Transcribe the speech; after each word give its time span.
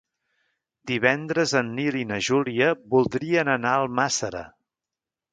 Divendres 0.91 1.51
en 1.59 1.67
Nil 1.79 1.97
i 1.99 2.07
na 2.11 2.17
Júlia 2.27 2.69
voldrien 2.93 3.51
anar 3.57 3.75
a 3.75 3.83
Almàssera. 3.83 4.41